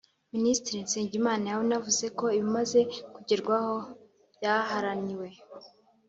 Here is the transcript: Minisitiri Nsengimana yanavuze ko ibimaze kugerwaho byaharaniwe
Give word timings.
Minisitiri 0.33 0.85
Nsengimana 0.85 1.45
yanavuze 1.53 2.05
ko 2.17 2.25
ibimaze 2.37 2.79
kugerwaho 3.13 3.75
byaharaniwe 4.35 5.29